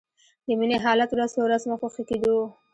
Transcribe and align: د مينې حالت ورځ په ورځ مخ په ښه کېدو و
د 0.45 0.47
مينې 0.59 0.77
حالت 0.85 1.09
ورځ 1.11 1.31
په 1.35 1.41
ورځ 1.45 1.61
مخ 1.69 1.79
په 1.81 1.87
ښه 1.93 2.03
کېدو 2.09 2.31
و 2.39 2.43